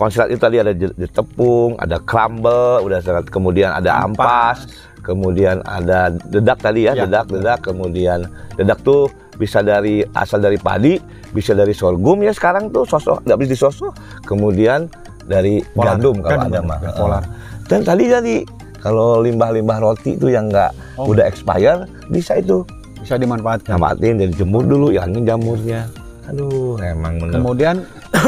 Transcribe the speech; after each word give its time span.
Konslet 0.00 0.32
itu 0.32 0.40
tadi 0.40 0.56
ada 0.56 0.72
tepung, 1.06 1.76
ada 1.76 2.00
crumble, 2.00 2.80
udah 2.80 2.98
sangat 2.98 3.28
kemudian 3.28 3.68
ada 3.70 4.00
ampas, 4.00 4.64
kemudian 5.00 5.60
ada 5.62 6.08
dedak 6.26 6.56
tadi 6.58 6.88
ya, 6.88 6.96
Ya, 6.96 7.04
dedak, 7.04 7.28
dedak, 7.28 7.60
kemudian 7.60 8.24
dedak 8.56 8.80
tuh 8.80 9.06
bisa 9.36 9.60
dari 9.60 10.00
asal 10.10 10.38
dari 10.38 10.56
padi, 10.56 10.96
bisa 11.30 11.52
dari 11.52 11.72
sorghum 11.72 12.20
ya 12.20 12.32
sekarang 12.32 12.68
tuh 12.68 12.82
sosok 12.82 13.20
nggak 13.22 13.38
bisa 13.38 13.50
disosok, 13.54 13.92
kemudian 14.24 14.88
dari 15.22 15.60
Polar. 15.70 15.94
gandum 15.94 16.16
kalau 16.18 16.32
Gandum, 16.40 16.48
ada 16.50 16.60
mah. 16.62 16.78
ya, 16.78 16.90
polar. 16.92 17.24
Dan 17.64 17.80
tadi 17.82 18.04
tadi 18.06 18.34
kalau 18.78 19.20
limbah-limbah 19.20 19.78
roti 19.78 20.16
itu 20.16 20.26
yang 20.26 20.48
nggak 20.48 20.72
Oh. 20.96 21.08
udah 21.08 21.24
expire 21.24 21.84
bisa 22.08 22.36
itu 22.36 22.64
Bisa 22.98 23.16
dimanfaatkan. 23.16 23.72
namatin 23.74 24.16
jadi 24.18 24.32
jemur 24.34 24.60
dulu, 24.62 24.88
hilangin 24.90 25.24
jamurnya. 25.24 25.88
Aduh, 26.26 26.76
emang 26.78 27.16
bener. 27.16 27.32
Kemudian 27.34 27.76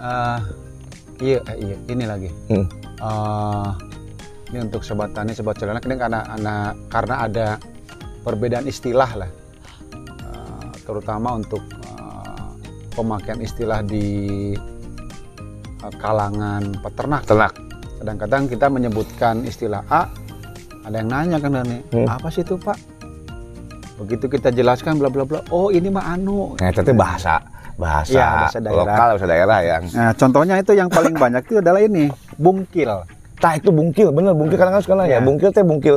eh, 0.00 0.38
iya, 1.20 1.38
eh, 1.50 1.56
iya 1.60 1.76
ini 1.90 2.04
lagi. 2.06 2.30
Hmm. 2.50 2.66
Eh, 2.98 3.68
ini 4.54 4.58
untuk 4.62 4.82
sobat 4.86 5.10
tani, 5.12 5.34
sobat 5.34 5.58
celana 5.58 5.82
ini 5.82 5.96
karena, 5.98 6.20
karena 6.24 6.54
karena 6.88 7.14
ada 7.26 7.46
perbedaan 8.22 8.66
istilah 8.66 9.10
lah, 9.18 9.30
Eh, 10.24 10.70
terutama 10.86 11.36
untuk 11.36 11.62
eh, 11.62 12.46
pemakaian 12.94 13.40
istilah 13.42 13.82
di 13.82 14.06
eh, 15.82 15.94
kalangan 16.00 16.74
peternak. 16.80 17.22
Ternak. 17.26 17.52
Kadang-kadang 18.04 18.42
kita 18.50 18.66
menyebutkan 18.68 19.48
istilah 19.48 19.80
A, 19.88 20.08
ada 20.84 20.96
yang 21.00 21.08
nanya 21.08 21.40
kan 21.40 21.56
Dani, 21.56 21.80
Hmm. 21.88 22.04
apa 22.04 22.28
sih 22.28 22.44
itu 22.44 22.60
Pak? 22.60 22.76
Begitu 23.94 24.26
kita 24.28 24.52
jelaskan 24.52 25.00
bla 25.00 25.08
bla 25.08 25.24
bla, 25.24 25.40
oh 25.48 25.70
ini 25.72 25.88
mah 25.88 26.12
anu. 26.12 26.58
Nah, 26.60 26.68
itu 26.68 26.82
tuh 26.84 26.92
bahasa 26.92 27.40
bahasa, 27.74 28.14
Iya, 28.14 28.28
bahasa 28.46 28.58
daerah. 28.62 28.78
lokal, 28.86 29.08
bahasa 29.18 29.26
daerah 29.26 29.58
yang 29.60 29.82
Nah, 29.90 30.12
contohnya 30.14 30.54
itu 30.62 30.72
yang 30.72 30.88
paling 30.88 31.14
banyak 31.14 31.42
itu 31.44 31.58
adalah 31.58 31.80
ini, 31.82 32.10
bungkil. 32.38 32.90
Tah 33.42 33.54
itu 33.58 33.70
bungkil, 33.74 34.14
bener 34.14 34.32
bungkil 34.32 34.56
kadang 34.56 34.78
kadang 34.78 34.84
sekarang 34.86 35.06
ya. 35.10 35.18
Ya. 35.18 35.20
Bungkil 35.20 35.50
teh 35.50 35.64
bungkil. 35.66 35.96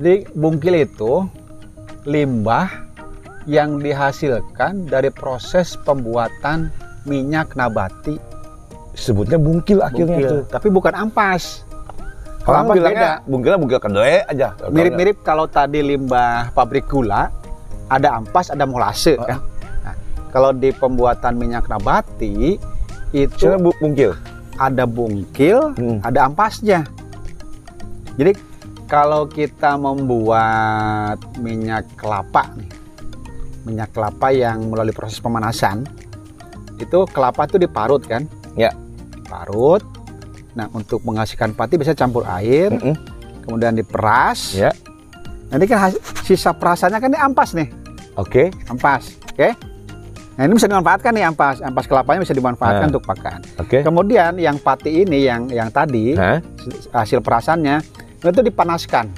Jadi 0.00 0.14
bungkil 0.32 0.74
itu 0.80 1.28
limbah 2.08 2.68
yang 3.44 3.76
dihasilkan 3.76 4.88
dari 4.88 5.12
proses 5.12 5.76
pembuatan 5.84 6.72
minyak 7.04 7.56
nabati 7.56 8.16
Sebutnya 8.92 9.38
bungkil 9.40 9.80
akhirnya 9.80 10.16
bungkil. 10.16 10.28
tuh. 10.28 10.42
Tapi 10.50 10.68
bukan 10.68 10.92
ampas. 10.92 11.62
Kalau 12.40 12.64
ampas 12.66 12.76
bilangnya 12.76 13.20
bungkilnya 13.24 13.58
bungkil 13.60 13.80
kedua 13.80 14.24
aja. 14.26 14.48
Mirip-mirip 14.68 15.20
kalau 15.22 15.44
tadi 15.46 15.84
limbah 15.84 16.50
pabrik 16.52 16.88
gula 16.88 17.28
ada 17.86 18.16
ampas, 18.16 18.50
ada 18.50 18.64
molase 18.64 19.14
kan. 19.20 19.38
Kalau 20.30 20.50
di 20.50 20.70
pembuatan 20.70 21.34
minyak 21.34 21.66
nabati 21.66 22.54
itu 23.10 23.46
bu- 23.56 23.74
bungkil. 23.76 24.14
ada 24.56 24.84
bungkil, 24.84 25.72
Hmm. 25.72 25.98
ada 26.00 26.24
ampasnya. 26.24 26.84
Jadi 28.14 28.36
kalau 28.84 29.24
kita 29.24 29.74
membuat 29.74 31.16
minyak 31.36 31.88
kelapa 31.94 32.52
nih, 32.54 32.68
minyak 33.64 33.88
kelapa 33.90 34.28
yang 34.28 34.68
melalui 34.68 34.92
proses 34.92 35.16
pemanasan, 35.16 35.88
itu 36.76 37.08
kelapa 37.08 37.44
itu 37.44 37.56
diparut 37.56 38.04
kan? 38.04 38.28
Ya. 38.52 38.68
Parut. 39.24 39.80
Nah 40.52 40.68
untuk 40.70 41.00
menghasilkan 41.02 41.50
pati 41.50 41.74
bisa 41.74 41.94
campur 41.94 42.28
air, 42.28 42.68
Mm-mm. 42.68 42.94
kemudian 43.42 43.72
diperas. 43.72 44.52
Ya. 44.52 44.70
Nanti 45.48 45.64
kan 45.64 45.88
sisa 46.20 46.52
perasannya 46.52 47.00
kan 47.00 47.08
ini 47.08 47.18
ampas 47.18 47.54
nih, 47.54 47.72
Oke. 48.14 48.52
ampas, 48.66 49.16
oke? 49.26 49.50
Nah 50.30 50.42
ini 50.42 50.54
bisa 50.54 50.66
dimanfaatkan 50.66 51.10
nih 51.12 51.24
ampas, 51.26 51.60
ampas 51.60 51.84
kelapanya 51.84 52.20
bisa 52.22 52.32
dimanfaatkan 52.32 52.86
Nah. 52.86 52.90
untuk 52.90 53.04
pakan. 53.04 53.38
Oke. 53.58 53.82
Kemudian 53.82 54.36
yang 54.36 54.56
pati 54.56 55.02
ini 55.02 55.26
yang 55.26 55.48
yang 55.48 55.68
tadi 55.68 56.14
Hah? 56.14 56.40
hasil 56.94 57.20
perasannya 57.20 57.82
itu 58.20 58.40
dipanaskan, 58.40 59.10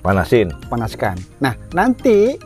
Panasin. 0.00 0.48
panaskan. 0.66 1.18
Nah, 1.38 1.54
nanti 1.70 2.38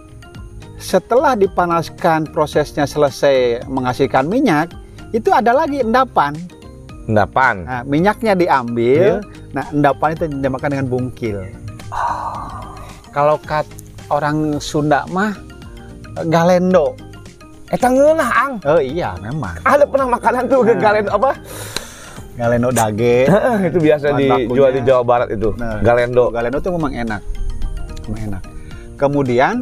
setelah 0.76 1.32
dipanaskan 1.34 2.28
prosesnya 2.28 2.84
selesai 2.84 3.64
menghasilkan 3.64 4.24
minyak, 4.24 4.72
itu 5.12 5.28
ada 5.28 5.52
lagi 5.54 5.80
endapan. 5.80 6.34
Endapan. 7.04 7.64
Nah, 7.64 7.82
minyaknya 7.84 8.32
diambil, 8.34 9.20
Iya. 9.20 9.52
nah 9.52 9.64
endapan 9.70 10.08
itu 10.12 10.24
dinamakan 10.26 10.68
dengan 10.72 10.86
bungkil. 10.88 11.36
Kalau 13.12 13.36
kat 13.38 13.68
orang 14.08 14.58
Sunda 14.58 15.06
mah 15.06 15.36
galendo. 16.26 16.96
Eta 17.72 17.88
ngeunah 17.88 18.30
ang. 18.30 18.52
Oh 18.68 18.80
iya, 18.80 19.16
memang. 19.18 19.56
Ada 19.64 19.84
pernah 19.88 20.08
makanan 20.12 20.42
tuh 20.46 20.60
Nah. 20.62 20.76
galen 20.76 21.06
apa? 21.08 21.30
Galendo 22.34 22.68
dage. 22.74 23.30
itu 23.70 23.78
biasa 23.78 24.10
Bahan 24.10 24.50
dijual 24.50 24.70
di. 24.74 24.80
Jawa 24.82 25.02
Barat 25.06 25.28
itu. 25.30 25.54
Nah, 25.54 25.78
Galendo. 25.80 26.34
Galendo 26.34 26.58
itu 26.58 26.70
memang 26.74 26.92
enak. 26.92 27.22
Memang 28.10 28.20
enak. 28.30 28.42
Kemudian 28.98 29.54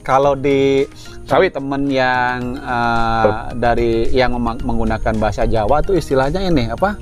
kalau 0.00 0.32
di 0.32 0.88
Sawit. 1.28 1.52
temen 1.52 1.92
yang 1.92 2.56
uh, 2.64 3.52
dari 3.52 4.08
yang 4.16 4.32
menggunakan 4.40 5.12
bahasa 5.20 5.44
Jawa 5.44 5.84
tuh 5.84 6.00
istilahnya 6.00 6.40
ini 6.40 6.72
apa? 6.72 6.96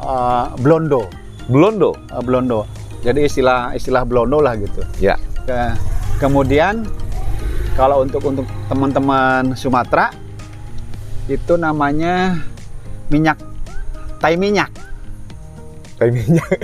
Uh, 0.00 0.48
blondo, 0.60 1.04
Blondo. 1.48 1.92
Uh, 2.08 2.24
blondo. 2.24 2.64
Jadi 3.04 3.28
istilah 3.28 3.76
istilah 3.76 4.08
blondo 4.08 4.40
lah 4.40 4.56
gitu. 4.56 4.80
Ya. 4.96 5.20
Ke- 5.44 5.76
kemudian 6.16 6.88
kalau 7.74 8.02
untuk 8.02 8.22
untuk 8.22 8.46
teman-teman 8.66 9.54
Sumatera 9.54 10.10
itu 11.26 11.54
namanya 11.56 12.38
minyak 13.08 13.38
tai 14.18 14.36
minyak. 14.36 14.70
Tai 15.96 16.10
minyak. 16.10 16.48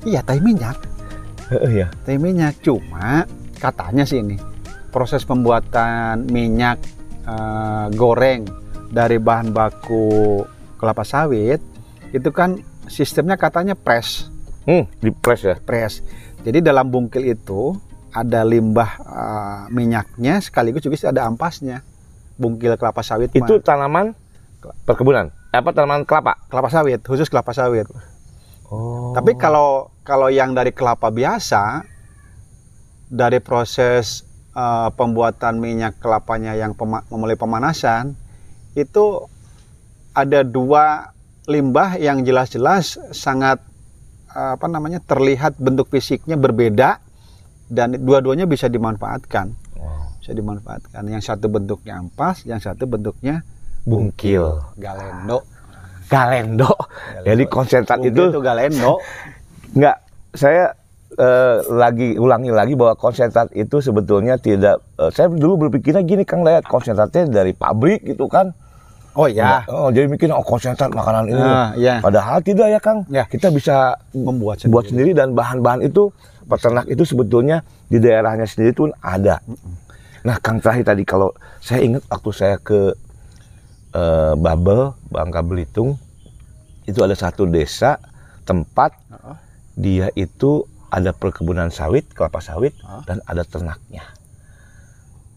Iya, 0.00 0.24
tai 0.24 0.40
minyak. 0.40 0.80
Heeh 1.52 1.84
ya. 1.84 1.88
teh 2.06 2.14
minyak 2.14 2.62
cuma 2.62 3.28
katanya 3.58 4.06
sih 4.06 4.22
ini 4.22 4.38
proses 4.88 5.26
pembuatan 5.26 6.24
minyak 6.24 6.78
eh, 7.20 7.86
goreng 7.92 8.46
dari 8.88 9.18
bahan 9.18 9.50
baku 9.50 10.40
kelapa 10.78 11.02
sawit 11.02 11.58
itu 12.14 12.30
kan 12.30 12.56
sistemnya 12.86 13.34
katanya 13.34 13.74
press 13.74 14.30
Hmm, 14.62 14.86
di 15.02 15.10
press 15.10 15.42
ya. 15.42 15.58
press 15.58 16.00
jadi 16.40 16.62
dalam 16.62 16.86
bungkil 16.86 17.26
itu 17.26 17.74
ada 18.10 18.40
limbah 18.42 18.90
eh, 19.00 19.60
minyaknya 19.70 20.42
sekaligus 20.42 20.82
juga 20.82 20.98
ada 21.10 21.26
ampasnya 21.26 21.82
bungkil 22.36 22.74
kelapa 22.74 23.04
sawit 23.04 23.30
Itu 23.30 23.60
mah. 23.60 23.62
tanaman 23.62 24.06
perkebunan. 24.84 25.30
Apa 25.50 25.70
tanaman 25.72 26.04
kelapa? 26.06 26.36
kelapa 26.48 26.68
sawit 26.70 27.00
khusus 27.02 27.28
kelapa 27.28 27.52
sawit 27.52 27.86
Oh. 28.70 29.10
Tapi 29.18 29.34
kalau 29.34 29.90
kalau 30.06 30.30
yang 30.30 30.54
dari 30.54 30.70
kelapa 30.70 31.10
biasa 31.10 31.82
dari 33.10 33.42
proses 33.42 34.22
eh, 34.54 34.88
pembuatan 34.94 35.58
minyak 35.58 35.98
kelapanya 35.98 36.54
yang 36.54 36.78
pema- 36.78 37.02
memulai 37.10 37.34
pemanasan 37.34 38.14
itu 38.78 39.26
ada 40.14 40.46
dua 40.46 41.10
limbah 41.50 41.98
yang 41.98 42.22
jelas-jelas 42.22 42.94
sangat 43.10 43.58
eh, 44.30 44.54
apa 44.54 44.70
namanya 44.70 45.02
terlihat 45.02 45.58
bentuk 45.58 45.90
fisiknya 45.90 46.38
berbeda 46.38 47.02
dan 47.70 47.94
dua-duanya 47.96 48.44
bisa 48.44 48.66
dimanfaatkan. 48.66 49.54
Wow. 49.78 50.10
Bisa 50.18 50.34
dimanfaatkan. 50.34 51.02
Yang 51.06 51.22
satu 51.30 51.46
bentuknya 51.46 52.02
ampas, 52.02 52.42
yang 52.44 52.58
satu 52.58 52.84
bentuknya 52.84 53.46
Bungkil. 53.86 54.60
galendo. 54.76 55.40
Galendo. 56.10 56.68
Jadi 57.22 57.46
konsentrat 57.46 58.02
Bungkil 58.02 58.12
itu 58.12 58.22
itu 58.34 58.40
galendo. 58.42 58.92
Enggak, 59.72 59.96
saya 60.34 60.74
eh, 61.14 61.56
lagi 61.70 62.18
ulangi 62.18 62.50
lagi 62.50 62.74
bahwa 62.74 62.98
konsentrat 62.98 63.48
itu 63.54 63.78
sebetulnya 63.78 64.34
tidak. 64.36 64.82
eh, 64.98 65.10
saya 65.14 65.30
dulu 65.30 65.70
berpikirnya 65.70 66.02
gini 66.02 66.26
Kang 66.26 66.42
lihat 66.42 66.66
konsentratnya 66.66 67.30
dari 67.30 67.54
pabrik 67.54 68.02
gitu 68.02 68.26
kan. 68.26 68.50
Oh 69.18 69.26
ya, 69.26 69.66
Oh, 69.66 69.90
jadi 69.90 70.06
mikir 70.06 70.30
oh 70.30 70.38
konsentrat 70.46 70.94
makanan 70.94 71.26
ini. 71.26 71.42
Ah, 71.42 71.74
iya. 71.74 71.98
Padahal 71.98 72.38
tidak 72.46 72.70
ya 72.70 72.78
Kang. 72.78 73.02
Ya. 73.10 73.26
Kita 73.26 73.50
bisa 73.50 73.98
membuat 74.14 74.62
buat 74.70 74.86
sendiri 74.86 75.10
dan 75.18 75.34
bahan-bahan 75.34 75.82
itu 75.82 76.14
peternak 76.50 76.90
itu 76.90 77.06
sebetulnya 77.06 77.62
di 77.86 78.02
daerahnya 78.02 78.44
sendiri 78.44 78.74
pun 78.74 78.90
ada. 78.98 79.38
Nah, 80.26 80.36
Kang 80.42 80.58
terakhir 80.58 80.90
tadi 80.90 81.06
kalau 81.06 81.30
saya 81.62 81.86
ingat 81.86 82.02
waktu 82.10 82.30
saya 82.34 82.56
ke 82.58 82.92
eh, 83.94 84.34
Babel, 84.34 84.92
Bangka 85.08 85.40
Belitung, 85.46 85.96
itu 86.84 87.00
ada 87.00 87.14
satu 87.14 87.46
desa 87.46 88.02
tempat 88.42 88.98
dia 89.78 90.10
itu 90.18 90.66
ada 90.90 91.14
perkebunan 91.14 91.70
sawit, 91.70 92.10
kelapa 92.10 92.42
sawit, 92.42 92.74
dan 93.06 93.22
ada 93.24 93.46
ternaknya. 93.46 94.02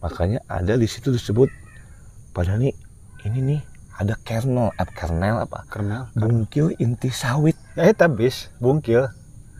Makanya 0.02 0.42
ada 0.50 0.74
di 0.74 0.84
situ 0.84 1.14
disebut 1.14 1.48
pada 2.34 2.58
nih 2.58 2.74
ini 3.24 3.38
nih 3.40 3.60
ada 3.94 4.18
kernel, 4.20 4.74
eh, 4.74 4.90
kernel 4.90 5.46
apa? 5.46 5.64
Karena 5.70 6.10
Bungkil 6.18 6.74
inti 6.82 7.08
sawit. 7.14 7.54
ya 7.78 7.88
itu 7.88 8.06
bis 8.10 8.50
bungkil. 8.58 9.06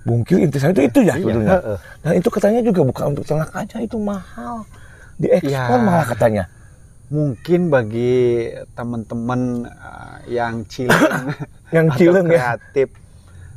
Bungkil 0.05 0.37
inti 0.39 0.57
sawit 0.57 0.77
itu, 0.77 0.85
itu 0.85 1.01
ya 1.03 1.15
Iya, 1.15 1.23
sebetulnya. 1.25 1.51
heeh. 1.57 1.79
Dan 2.01 2.13
itu 2.15 2.29
katanya 2.29 2.61
juga 2.61 2.81
bukan 2.83 3.05
untuk 3.11 3.25
ternak 3.25 3.51
aja, 3.51 3.77
itu 3.79 3.97
mahal. 3.97 4.69
Diekspor 5.17 5.49
Ya. 5.49 5.81
malah 5.81 6.07
katanya. 6.07 6.45
Mungkin 7.09 7.69
bagi 7.69 8.49
teman-teman 8.75 9.41
uh, 9.65 10.19
yang 10.27 10.65
cileng 10.65 11.33
Yang 11.77 11.87
cileng 11.97 12.27
ya. 12.27 12.59
kreatif 12.59 12.89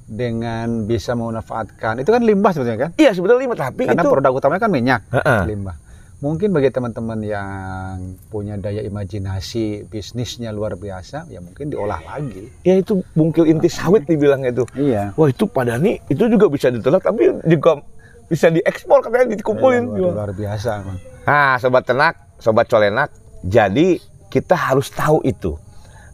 dengan 0.06 0.68
bisa 0.84 1.12
memanfaatkan 1.12 2.00
itu 2.00 2.08
kan 2.08 2.22
limbah 2.22 2.52
sebetulnya 2.52 2.80
kan? 2.80 2.92
Iya 2.96 3.12
sebetulnya 3.12 3.44
lima 3.44 3.56
tapi 3.56 3.84
Karena 3.84 4.00
itu 4.00 4.08
produk 4.08 4.32
utamanya 4.32 4.62
kan 4.62 4.72
minyak, 4.72 5.02
Heeh. 5.10 5.42
limbah. 5.46 5.76
Mungkin 6.18 6.50
bagi 6.50 6.74
teman-teman 6.74 7.22
yang 7.22 8.18
punya 8.34 8.58
daya 8.58 8.82
imajinasi 8.82 9.86
bisnisnya 9.86 10.50
luar 10.50 10.74
biasa, 10.74 11.30
ya 11.30 11.38
mungkin 11.38 11.70
diolah 11.70 12.02
lagi. 12.02 12.50
ya 12.66 12.74
itu 12.82 13.06
bungkil 13.14 13.46
inti 13.46 13.70
sawit 13.70 14.10
dibilangnya 14.10 14.50
itu. 14.50 14.66
Iya. 14.74 15.14
Wah 15.14 15.30
itu 15.30 15.46
pada 15.46 15.78
nih 15.78 16.02
itu 16.10 16.26
juga 16.26 16.50
bisa 16.50 16.74
diternak 16.74 17.06
tapi 17.06 17.38
juga 17.46 17.86
bisa 18.26 18.50
diekspor 18.50 19.06
katanya 19.06 19.38
dikumpulin. 19.38 19.94
luar, 19.94 20.26
luar 20.26 20.32
biasa, 20.34 20.82
Bang. 20.82 20.98
Nah 21.30 21.62
sobat 21.62 21.86
ternak, 21.86 22.18
sobat 22.42 22.66
colenak, 22.66 23.14
jadi 23.46 24.02
kita 24.34 24.58
harus 24.58 24.90
tahu 24.90 25.22
itu. 25.22 25.54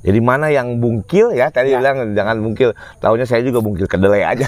Jadi 0.03 0.19
mana 0.19 0.51
yang 0.51 0.83
bungkil 0.83 1.31
ya 1.31 1.47
tadi 1.47 1.71
Ya. 1.71 1.79
bilang 1.79 2.11
jangan 2.11 2.43
bungkil. 2.43 2.75
Tahunya 2.99 3.23
saya 3.23 3.39
juga 3.39 3.63
bungkil 3.63 3.87
kedelai 3.87 4.35
aja. 4.35 4.43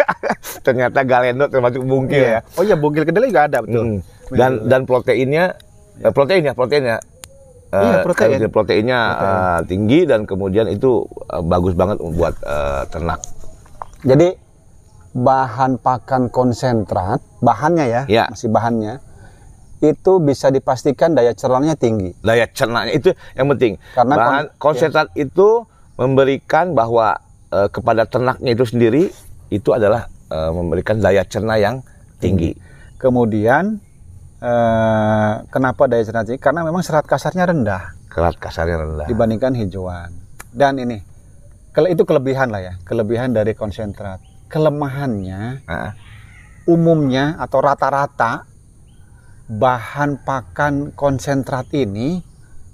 Ternyata 0.66 1.02
galendo 1.02 1.50
termasuk 1.50 1.82
bungkil 1.82 2.38
ya. 2.38 2.40
Oh 2.54 2.62
iya, 2.62 2.78
bungkil 2.78 3.02
kedelai 3.02 3.34
juga 3.34 3.50
ada 3.50 3.58
betul. 3.58 3.98
Mm. 3.98 3.98
Dan 4.30 4.64
dan 4.64 4.80
proteinnya 4.84 5.56
eh, 5.98 6.10
protein 6.10 6.42
ya 6.42 6.52
proteinnya. 6.52 6.96
Eh, 7.68 7.82
Iya, 7.82 7.96
protein. 8.02 8.38
kan 8.38 8.50
proteinnya 8.50 9.00
Protein. 9.10 9.34
eh, 9.34 9.60
tinggi 9.66 10.00
dan 10.04 10.20
kemudian 10.24 10.66
itu 10.68 11.02
eh, 11.26 11.42
bagus 11.42 11.74
banget 11.74 11.98
buat 11.98 12.34
eh, 12.38 12.82
ternak. 12.88 13.20
Jadi 14.00 14.36
bahan 15.10 15.78
pakan 15.78 16.26
konsentrat, 16.28 17.18
bahannya 17.38 17.86
ya, 17.86 18.02
Ya. 18.06 18.24
masih 18.28 18.48
bahannya, 18.48 18.98
itu 19.80 20.12
bisa 20.18 20.48
dipastikan 20.48 21.12
daya 21.12 21.30
cernanya 21.32 21.74
tinggi. 21.74 22.14
Daya 22.18 22.46
cernanya 22.48 22.90
itu 22.90 23.10
yang 23.34 23.46
penting. 23.48 23.78
Karena 23.92 24.14
Bahan 24.14 24.44
kon- 24.48 24.50
konsentrat 24.72 25.08
itu 25.14 25.66
memberikan 25.94 26.72
bahwa 26.72 27.18
eh, 27.50 27.68
kepada 27.68 28.02
ternaknya 28.04 28.50
itu 28.50 28.64
sendiri 28.64 29.02
itu 29.48 29.70
adalah 29.70 30.06
eh, 30.28 30.50
memberikan 30.50 30.98
daya 30.98 31.22
cerna 31.22 31.54
yang 31.56 31.82
tinggi. 32.18 32.54
Kemudian 32.96 33.83
eh, 34.44 35.32
kenapa 35.48 35.88
daya 35.88 36.04
cerna 36.04 36.22
tinggi? 36.22 36.36
Karena 36.36 36.60
memang 36.60 36.80
serat 36.80 37.02
kasarnya 37.02 37.44
rendah 37.46 37.96
Kerat 38.06 38.36
kasarnya 38.36 38.76
rendah. 38.78 39.06
dibandingkan 39.06 39.56
hijauan. 39.56 40.12
Dan 40.46 40.78
ini, 40.78 41.00
kalau 41.70 41.88
itu 41.88 42.04
kelebihan 42.04 42.46
lah 42.46 42.60
ya, 42.60 42.74
kelebihan 42.82 43.32
dari 43.32 43.52
konsentrat. 43.52 44.20
Kelemahannya 44.46 45.64
Nah, 45.64 45.92
umumnya 46.64 47.34
atau 47.36 47.58
rata-rata 47.58 48.46
bahan 49.44 50.22
pakan 50.22 50.94
konsentrat 50.94 51.68
ini 51.72 52.22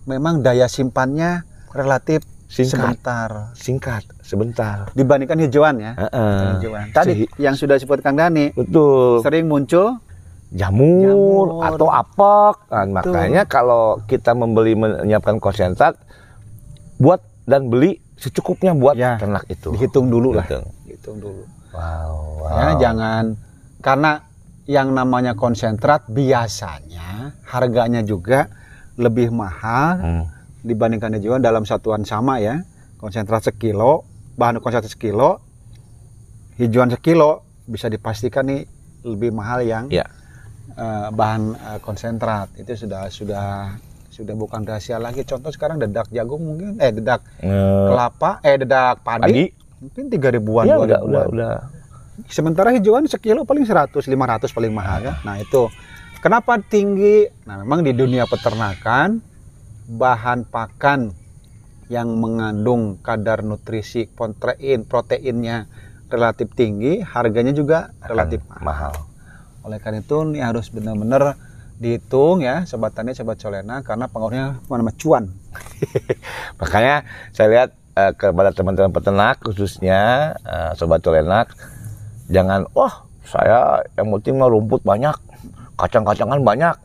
memang 0.05 0.39
daya 0.41 0.67
simpannya 0.67 1.43
relatif 1.71 2.21
Singkat. 2.47 2.71
sebentar 2.99 3.31
singkat, 3.55 4.03
sebentar. 4.21 4.91
dibandingkan 4.93 5.39
hijauan 5.41 5.79
ya. 5.79 5.93
Heeh. 5.97 6.59
Hijauan. 6.59 6.87
Tadi 6.91 7.13
Sehi- 7.17 7.31
yang 7.39 7.55
sudah 7.55 7.75
disebut 7.75 8.03
Kang 8.03 8.15
Dani 8.15 8.51
betul. 8.51 9.23
sering 9.23 9.47
muncul 9.47 10.03
jamur, 10.51 11.47
Jamur. 11.47 11.47
atau 11.65 11.89
apek. 11.89 12.57
Nah, 12.69 12.85
makanya 12.93 13.43
kalau 13.45 14.03
kita 14.05 14.33
membeli 14.33 14.75
menyiapkan 14.75 15.39
konsentrat 15.39 15.95
buat 16.97 17.19
dan 17.45 17.67
beli 17.67 17.99
secukupnya 18.15 18.73
buat 18.73 18.95
Ya, 18.95 19.17
ternak 19.17 19.47
itu. 19.47 19.73
dihitung 19.73 20.07
dulu 20.07 20.35
lah. 20.35 20.45
Hitung. 20.85 21.17
Dulu. 21.17 21.43
Wow, 21.71 22.45
Ya, 22.45 22.67
wow. 22.67 22.79
jangan 22.79 23.25
karena 23.81 24.13
yang 24.67 24.91
namanya 24.91 25.33
konsentrat 25.33 26.05
biasanya 26.07 27.33
harganya 27.45 28.03
juga 28.03 28.51
lebih 28.95 29.31
mahal 29.31 29.97
Hmm. 29.97 30.25
dibandingkan 30.61 31.17
hijauan 31.17 31.41
dalam 31.41 31.63
satuan 31.63 32.03
sama 32.03 32.37
ya. 32.37 32.67
Konsentrat 32.97 33.41
sekilo, 33.43 34.05
bahan 34.37 34.59
konsentrat 34.59 34.91
sekilo, 34.91 35.41
hijauan 36.57 36.91
sekilo 36.91 37.41
bisa 37.65 37.87
dipastikan 37.87 38.45
nih 38.45 38.69
lebih 39.03 39.33
mahal 39.33 39.63
yang 39.63 39.89
Ya. 39.89 40.05
Eh, 40.75 41.09
bahan 41.11 41.43
eh, 41.55 41.79
konsentrat. 41.83 42.53
Itu 42.59 42.75
sudah 42.75 43.11
sudah 43.11 43.77
sudah 44.11 44.35
bukan 44.37 44.67
rahasia 44.67 45.01
lagi. 45.01 45.25
Contoh 45.25 45.49
sekarang 45.49 45.81
dedak 45.81 46.11
jagung 46.13 46.45
mungkin 46.45 46.77
eh 46.83 46.93
dedak 46.93 47.25
Eh, 47.41 47.87
kelapa 47.89 48.43
eh 48.45 48.57
dedak 48.61 49.01
padi, 49.01 49.25
padi, 49.25 49.45
mungkin 49.81 50.05
tiga 50.13 50.29
ribuan, 50.29 50.69
ya 50.69 50.77
udah, 50.77 51.01
udah, 51.07 51.25
udah. 51.33 51.55
Sementara 52.29 52.69
hijauan 52.77 53.09
sekilo 53.09 53.49
paling 53.49 53.65
100, 53.65 53.97
500 53.97 54.53
paling 54.53 54.73
mahal 54.77 55.01
ya. 55.01 55.15
Nah 55.25 55.41
itu 55.41 55.73
kenapa 56.21 56.61
tinggi? 56.61 57.25
Nah 57.49 57.65
memang 57.65 57.81
di 57.81 57.97
dunia 57.97 58.29
peternakan 58.29 59.25
bahan 59.89 60.45
pakan 60.47 61.17
yang 61.91 62.15
mengandung 62.23 63.03
kadar 63.03 63.43
nutrisi 63.43 64.07
protein 64.07 64.87
proteinnya 64.87 65.67
relatif 66.07 66.51
tinggi, 66.55 67.03
harganya 67.03 67.51
juga 67.51 67.91
relatif 68.05 68.43
mahal. 68.47 68.63
mahal. 68.63 68.95
Oleh 69.65 69.79
karena 69.79 70.01
itu 70.01 70.17
ini 70.25 70.41
harus 70.41 70.73
benar-benar 70.73 71.37
dihitung 71.81 72.45
ya 72.45 72.69
sobat 72.69 72.93
tani, 72.93 73.17
sobat 73.17 73.41
colena 73.41 73.81
karena 73.81 74.05
pengaruhnya 74.09 74.61
mana 74.69 74.93
cuan. 74.97 75.33
Makanya 76.61 77.05
saya 77.33 77.49
lihat 77.49 77.71
eh, 77.97 78.13
kepada 78.17 78.53
teman-teman 78.53 78.93
peternak 78.93 79.41
khususnya 79.41 80.33
eh, 80.45 80.71
sobat 80.77 81.01
colenak 81.01 81.53
jangan 82.29 82.69
wah 82.77 83.05
saya 83.25 83.85
yang 83.95 84.11
penting 84.19 84.37
mah 84.43 84.51
rumput 84.51 84.83
banyak, 84.83 85.15
kacang-kacangan 85.79 86.41
banyak. 86.43 86.77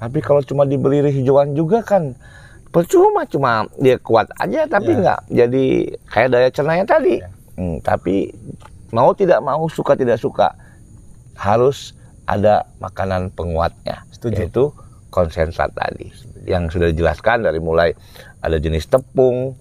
Tapi 0.00 0.18
kalau 0.20 0.42
cuma 0.42 0.66
dibeli 0.66 1.00
hijauan 1.06 1.54
juga 1.54 1.80
kan 1.80 2.12
percuma 2.74 3.22
cuma 3.30 3.70
dia 3.78 3.94
kuat 4.02 4.26
aja 4.42 4.66
tapi 4.66 4.90
Ya. 4.90 4.98
nggak 4.98 5.20
jadi 5.30 5.64
kayak 6.10 6.28
daya 6.34 6.48
cernanya 6.50 6.84
tadi. 6.84 7.22
Ya. 7.22 7.30
Hmm, 7.54 7.78
tapi 7.80 8.34
mau 8.90 9.14
tidak 9.14 9.38
mau 9.40 9.62
suka 9.70 9.94
tidak 9.94 10.18
suka 10.18 10.52
harus 11.38 11.94
ada 12.24 12.54
makanan 12.78 13.28
penguatnya 13.30 14.04
Setuju. 14.10 14.34
yaitu 14.38 14.64
konsentrat 15.08 15.70
tadi 15.70 16.08
yang 16.44 16.66
sudah 16.66 16.88
dijelaskan 16.88 17.42
dari 17.42 17.58
mulai 17.58 17.92
ada 18.38 18.56
jenis 18.56 18.84
tepung 18.84 19.54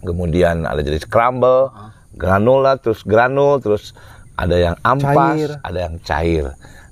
kemudian 0.00 0.64
ada 0.64 0.80
jenis 0.80 1.04
crumble 1.04 1.68
Ah. 1.68 1.92
granula 2.12 2.74
terus 2.74 3.02
granul 3.02 3.58
terus 3.58 3.92
ada 4.34 4.56
yang 4.56 4.76
ampas 4.82 5.36
Cair. 5.36 5.50
ada 5.60 5.78
yang 5.80 5.94
cair 6.00 6.44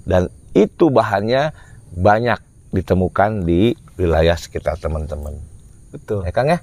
dan 0.03 0.27
itu 0.53 0.89
bahannya 0.89 1.53
banyak 1.91 2.39
ditemukan 2.71 3.43
di 3.43 3.73
wilayah 3.95 4.35
sekitar 4.35 4.77
teman-teman 4.77 5.37
Betul. 5.89 6.23
ya 6.23 6.31
Kang 6.31 6.49
ya 6.49 6.61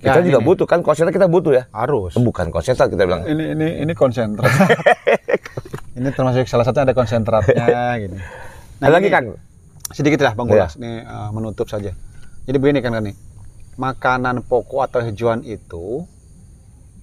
Ya, 0.00 0.16
kita 0.16 0.24
juga 0.24 0.40
ini. 0.40 0.46
butuh 0.46 0.64
kan 0.64 0.80
konsentrat 0.80 1.12
kita 1.12 1.28
butuh 1.28 1.52
ya 1.52 1.64
Harus. 1.70 2.16
bukan 2.16 2.48
konsentrat 2.48 2.88
kita 2.88 3.04
bilang 3.04 3.20
ini 3.22 3.52
ini 3.52 3.68
ini 3.80 3.92
konsentrat. 3.92 4.48
ini 6.00 6.08
termasuk 6.16 6.48
salah 6.48 6.64
satu 6.64 6.80
ada 6.80 6.96
konsentratnya 6.96 7.76
gini. 8.02 8.18
ada 8.80 8.92
lagi 8.96 9.12
kan 9.12 9.36
Sedikit 9.90 10.22
lah 10.22 10.38
Bang. 10.38 10.46
Gulas 10.46 10.78
ini 10.78 11.02
uh, 11.02 11.34
menutup 11.34 11.66
saja. 11.66 11.90
Jadi 12.46 12.56
begini 12.62 12.78
kan 12.78 12.94
kan 12.94 13.04
nih. 13.04 13.16
Makanan 13.74 14.46
pokok 14.46 14.86
atau 14.86 15.02
hijauan 15.02 15.42
itu 15.42 16.06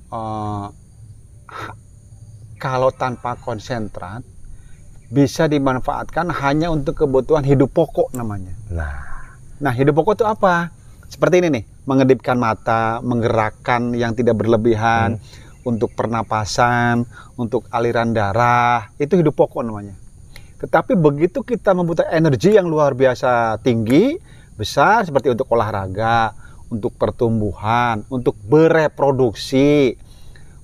uh, 0.08 0.72
kalau 2.64 2.90
tanpa 2.96 3.36
konsentrat 3.38 4.24
bisa 5.12 5.52
dimanfaatkan 5.52 6.32
hanya 6.32 6.72
untuk 6.72 7.04
kebutuhan 7.04 7.44
hidup 7.44 7.76
pokok 7.76 8.16
namanya. 8.16 8.56
nah 8.72 9.18
Nah, 9.58 9.74
hidup 9.74 9.98
pokok 9.98 10.22
itu 10.22 10.26
apa? 10.26 10.70
Seperti 11.10 11.42
ini 11.42 11.48
nih, 11.50 11.64
mengedipkan 11.90 12.38
mata, 12.38 13.02
menggerakkan 13.02 13.96
yang 13.98 14.14
tidak 14.14 14.38
berlebihan, 14.38 15.18
untuk 15.68 15.92
pernapasan, 15.92 17.04
untuk 17.36 17.68
aliran 17.76 18.16
darah, 18.16 18.88
itu 18.96 19.20
hidup 19.20 19.36
pokok 19.36 19.68
namanya. 19.68 20.00
Tetapi 20.64 20.96
begitu 20.96 21.44
kita 21.44 21.76
membutuhkan 21.76 22.16
energi 22.16 22.56
yang 22.56 22.72
luar 22.72 22.96
biasa 22.96 23.60
tinggi, 23.60 24.16
besar 24.56 25.04
seperti 25.04 25.36
untuk 25.36 25.52
olahraga, 25.52 26.32
untuk 26.72 26.96
pertumbuhan, 26.96 28.08
untuk 28.08 28.40
bereproduksi, 28.48 30.00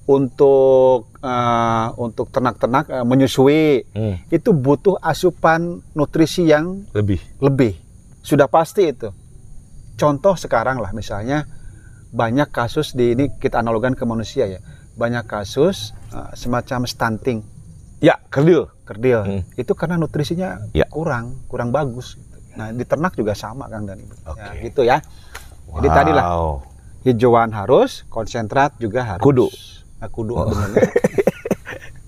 untuk 0.07 1.11
eh, 1.19 1.87
untuk 1.99 2.31
ternak-ternak 2.31 2.85
eh, 2.87 3.05
menyusui, 3.05 3.85
hmm, 3.91 4.15
itu 4.31 4.49
butuh 4.55 4.97
asupan 5.03 5.83
nutrisi 5.93 6.47
yang 6.47 6.87
lebih 6.95 7.19
lebih 7.43 7.75
sudah 8.23 8.47
pasti 8.47 8.87
itu 8.87 9.11
contoh 9.99 10.35
sekarang 10.39 10.79
lah 10.79 10.95
misalnya 10.95 11.43
banyak 12.13 12.53
kasus 12.53 12.93
di 12.93 13.17
ini 13.17 13.33
kita 13.41 13.59
analogan 13.65 13.97
ke 13.97 14.05
manusia 14.05 14.45
ya. 14.45 14.61
Banyak 14.93 15.23
kasus 15.23 15.91
uh, 16.09 16.29
semacam 16.33 16.83
stunting 16.83 17.41
Ya, 17.97 18.19
kerdil. 18.27 18.67
kerdil. 18.83 19.19
Hmm. 19.23 19.41
Itu 19.55 19.73
karena 19.73 19.95
nutrisinya 19.95 20.67
Ya. 20.69 20.83
kurang, 20.85 21.39
kurang 21.47 21.69
bagus. 21.69 22.15
gitu. 22.15 22.35
Nah, 22.53 22.69
di 22.69 22.83
ternak 22.83 23.13
juga 23.13 23.31
sama 23.31 23.65
Kang 23.65 23.83
dan 23.83 23.95
Ibu. 23.95 24.13
Oke. 24.27 24.37
Ya, 24.37 24.51
gitu 24.59 24.81
ya. 24.83 24.97
Jadi 25.71 25.87
tadi 25.87 26.11
lah 26.11 26.25
Wow. 26.29 26.67
hijauan 27.01 27.49
harus, 27.49 28.03
konsentrat 28.07 28.75
juga 28.75 29.07
harus. 29.07 29.23
Kudu. 29.23 29.47
Nah, 29.97 30.09
kudu 30.09 30.33
Oh. 30.35 30.51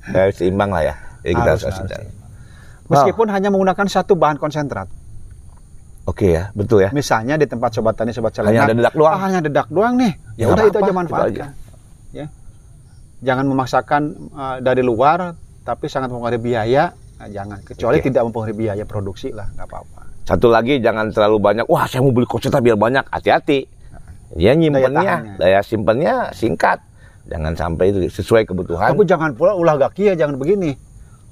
Ya, 0.08 0.30
seimbang 0.30 0.70
lah 0.70 0.84
ya. 0.84 0.96
Jadi 1.22 1.34
kita 1.34 1.50
Harus, 1.50 1.64
harus, 1.64 1.78
harus. 1.80 1.92
harus. 1.92 2.14
Meskipun 2.86 3.28
hanya 3.28 3.50
menggunakan 3.50 3.88
satu 3.88 4.14
bahan 4.14 4.38
konsentrat. 4.38 4.86
Oke 6.06 6.30
ya, 6.30 6.54
betul 6.54 6.86
ya. 6.86 6.94
Misalnya 6.94 7.34
di 7.34 7.50
tempat 7.50 7.74
sobat 7.74 7.98
tani 7.98 8.14
sobat 8.14 8.30
Hanya 8.38 8.46
celenak. 8.46 8.66
ada 8.68 8.74
dedak 8.78 8.94
doang. 8.94 9.12
Ah, 9.12 9.22
hanya 9.26 9.40
dedak 9.42 9.68
doang 9.68 9.98
nih. 9.98 10.14
Ya, 10.36 10.46
Ya 10.46 10.54
udah 10.54 10.64
itu 10.64 10.78
aja 10.78 10.84
apa-apa, 10.84 11.00
manfaatkan. 11.02 11.32
itu 11.32 11.42
Ya. 11.42 11.50
Jangan 13.26 13.46
memaksakan 13.50 14.02
uh, 14.38 14.58
dari 14.62 14.86
luar 14.86 15.34
tapi 15.66 15.90
sangat 15.90 16.14
mempengaruhi 16.14 16.42
biaya. 16.46 16.94
Nah, 17.16 17.28
jangan 17.32 17.58
kecuali 17.66 17.98
Oke. 17.98 18.14
tidak 18.14 18.22
mempengaruhi 18.30 18.56
biaya 18.56 18.86
produksi 18.86 19.34
lah, 19.34 19.50
nggak 19.58 19.66
apa-apa. 19.66 20.02
Satu 20.26 20.50
lagi 20.50 20.78
jangan 20.78 21.10
terlalu 21.10 21.38
banyak. 21.42 21.66
Wah, 21.66 21.90
saya 21.90 22.06
mau 22.06 22.14
beli 22.14 22.30
konsentrat 22.30 22.62
biar 22.62 22.78
banyak. 22.78 23.06
Hati-hati. 23.10 23.66
Dia 24.36 24.58
nyimpennya, 24.58 24.94
tahannya. 24.94 25.36
daya, 25.38 25.60
simpennya 25.62 26.14
singkat. 26.34 26.82
Jangan 27.26 27.54
sampai 27.58 27.94
itu 27.94 28.00
sesuai 28.10 28.46
kebutuhan. 28.46 28.94
Tapi 28.94 29.06
jangan 29.06 29.34
pula 29.34 29.58
ulah 29.58 29.78
gaki 29.78 30.10
ya, 30.10 30.14
jangan 30.14 30.38
begini. 30.38 30.78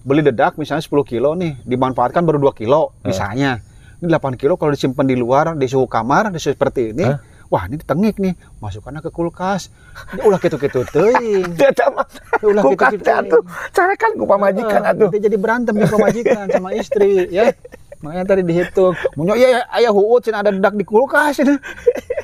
Beli 0.04 0.26
dedak 0.26 0.58
misalnya 0.58 0.82
10 0.82 1.06
kilo 1.06 1.34
nih, 1.38 1.62
dimanfaatkan 1.66 2.26
baru 2.26 2.50
2 2.50 2.60
kilo 2.66 2.94
misalnya. 3.06 3.62
Ini 4.02 4.10
8 4.10 4.36
kilo 4.36 4.58
kalau 4.58 4.74
disimpan 4.74 5.06
di 5.06 5.16
luar 5.16 5.54
di 5.58 5.66
suhu 5.70 5.86
kamar, 5.86 6.34
di 6.34 6.40
suhu 6.42 6.54
seperti 6.54 6.92
ini? 6.92 7.06
Wah 7.53 7.69
ini 7.69 7.77
tengik 7.77 8.17
nih, 8.17 8.33
masukkannya 8.57 9.05
ke 9.05 9.13
kulkas. 9.13 9.69
Ini 10.10 10.25
ulah 10.25 10.41
gitu-gitu 10.41 10.81
teuing. 10.89 11.53
Dia 11.62 11.69
sama 11.77 12.01
Ulah 12.41 12.65
gitu-gitu. 12.65 13.05
teh 13.05 13.13
atuh. 13.13 13.41
Saya 13.69 13.93
kan 13.93 14.17
ku 14.17 14.25
pamajikan 14.25 14.81
atuh. 14.81 15.13
jadi 15.13 15.38
berantem 15.38 15.77
di 15.77 15.86
pemajikan 15.86 16.50
sama 16.50 16.74
istri 16.74 17.29
ya. 17.29 17.53
Makanya 18.01 18.25
tadi 18.25 18.41
dihitung. 18.41 18.98
Munyo 19.15 19.38
ya 19.38 19.63
ayah 19.72 19.93
huut 19.93 20.19
cenah 20.19 20.41
ada 20.41 20.51
dedak 20.51 20.74
di 20.74 20.83
kulkas 20.83 21.39
ini. 21.39 21.55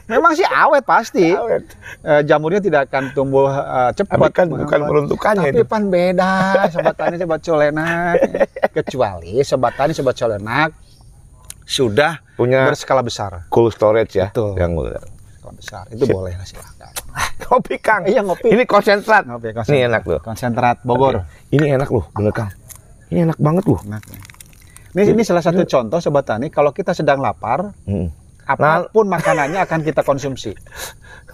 Memang 0.09 0.33
sih 0.33 0.43
awet 0.43 0.81
pasti. 0.83 1.31
Awet. 1.31 1.63
Eh, 2.01 2.21
jamurnya 2.25 2.59
tidak 2.59 2.89
akan 2.89 3.13
tumbuh 3.13 3.47
eh, 3.47 3.93
cepat. 3.93 4.17
Tapi 4.17 4.33
kan 4.33 4.45
bukan 4.49 4.79
peruntukannya 4.81 5.53
Tapi 5.53 5.61
itu. 5.61 5.69
pan 5.69 5.87
beda 5.87 6.33
sobat 6.67 6.97
tani 6.97 7.15
sobat 7.15 7.39
colenak. 7.39 8.13
Kecuali 8.73 9.39
sobat 9.39 9.77
tani 9.77 9.93
sobat 9.93 10.17
colenak 10.17 10.69
sudah 11.63 12.17
Punya 12.33 12.65
berskala 12.65 12.99
besar. 12.99 13.45
cool 13.47 13.69
storage 13.69 14.17
ya. 14.17 14.33
Betul. 14.33 14.57
Yang 14.57 14.71
Besar. 15.51 15.83
Itu 15.89 16.05
boleh 16.05 16.33
lah 16.33 16.43
silahkan. 16.43 16.91
kopi 17.45 17.75
Kang. 17.77 18.05
Iya 18.05 18.21
ngopi. 18.21 18.49
Ini 18.49 18.63
konsentrat. 18.63 19.23
Ngopi, 19.23 19.49
Ini 19.49 19.55
konsentrat. 19.55 19.87
enak 19.87 20.03
loh. 20.05 20.19
Konsentrat 20.19 20.77
Bogor. 20.81 21.23
Ini 21.49 21.75
enak 21.75 21.89
loh, 21.89 22.05
bener 22.11 22.31
Kang. 22.31 22.51
Ini 23.09 23.25
enak 23.25 23.37
banget 23.37 23.65
loh. 23.65 23.79
Enak. 23.81 24.03
Ini, 24.89 25.13
ini 25.13 25.21
salah 25.21 25.41
satu 25.41 25.61
contoh 25.63 25.97
sobat 25.97 26.25
tani 26.25 26.47
kalau 26.47 26.69
kita 26.69 26.91
sedang 26.91 27.19
lapar 27.19 27.71
Hmm. 27.85 28.09
apa 28.43 28.89
pun 28.89 29.05
makanannya 29.05 29.61
akan 29.61 29.79
kita 29.81 30.01
konsumsi. 30.01 30.53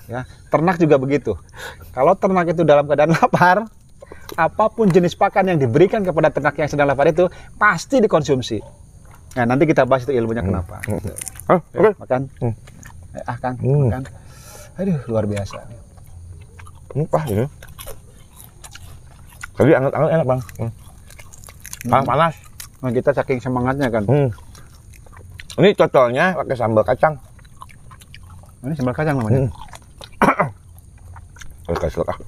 Ya, 0.05 0.21
ternak 0.47 0.77
juga 0.77 0.95
begitu. 0.95 1.33
Kalau 1.89 2.13
ternak 2.13 2.45
itu 2.45 2.61
dalam 2.61 2.85
keadaan 2.85 3.09
lapar, 3.11 3.65
apa 4.35 4.65
pun 4.69 4.85
jenis 4.85 5.17
pakan 5.17 5.49
yang 5.49 5.57
diberikan 5.57 6.05
kepada 6.05 6.29
ternak 6.29 6.53
yang 6.53 6.69
sedang 6.69 6.85
lapar 6.85 7.09
itu 7.09 7.25
pasti 7.57 7.97
dikonsumsi. 7.97 8.61
Nah, 9.33 9.43
nanti 9.43 9.65
kita 9.65 9.81
bahas 9.81 10.05
itu 10.05 10.13
ilmunya 10.13 10.39
kenapa. 10.39 10.77
Ah, 11.49 11.57
Ya, 11.73 11.81
oke. 11.81 11.89
makan. 11.97 12.21
Hmm. 12.37 12.53
Eh, 13.15 13.23
ah, 13.23 13.37
Kang, 13.39 13.55
Hmm. 13.63 13.87
makan. 13.87 14.03
Aduh, 14.75 14.99
luar 15.07 15.23
biasa. 15.23 15.63
Hmm, 16.91 17.07
Wah, 17.07 17.23
ini. 17.31 17.47
Tadi 19.55 19.71
anget-anget 19.71 20.09
enak, 20.19 20.25
Bang. 20.27 20.41
Hmm. 20.59 20.71
Panas, 21.87 22.05
panas. 22.05 22.35
Nah, 22.83 22.91
kita 22.91 23.09
saking 23.15 23.39
semangatnya 23.39 23.87
kan. 23.87 24.03
Hmm. 24.03 24.29
Ini 25.55 25.71
cocoknya 25.79 26.35
pakai 26.35 26.55
sambal 26.59 26.83
kacang. 26.83 27.15
Ini 28.67 28.75
sambal 28.75 28.91
kacang 28.91 29.15
namanya. 29.15 29.47
Hmm. 29.47 30.51
Oke, 31.71 31.87
kasih 31.87 32.03
ah. 32.03 32.19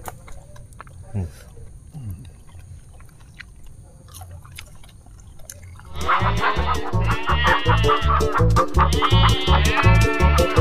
Thank 10.38 10.58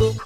you. 0.00 0.25